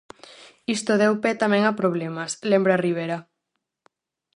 [0.75, 3.17] "Isto deu pé tamén a problemas", lembra Rivera.